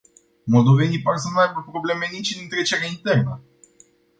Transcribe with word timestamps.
Moldovenii 0.47 1.01
par 1.01 1.17
să 1.17 1.27
nu 1.31 1.39
aibă 1.39 1.63
probleme 1.69 2.07
nici 2.11 2.35
în 2.35 2.41
întrecerea 2.43 2.87
internă. 2.87 3.41